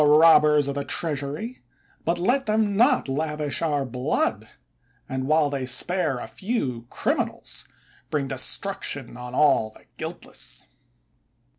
[0.03, 1.61] robbers of the treasury;
[2.05, 4.49] but let them not lavish our blood,
[5.07, 7.67] and, while they spare a few criminals,
[8.09, 10.65] bring destruction on all the guiltless.